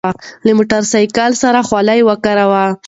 [0.45, 2.65] له موټر سایکل سره خولۍ وکاروئ.